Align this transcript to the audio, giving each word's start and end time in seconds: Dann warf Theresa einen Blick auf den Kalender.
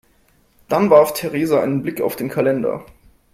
Dann 0.67 0.89
warf 0.89 1.13
Theresa 1.13 1.61
einen 1.61 1.83
Blick 1.83 2.01
auf 2.01 2.15
den 2.15 2.27
Kalender. 2.27 2.87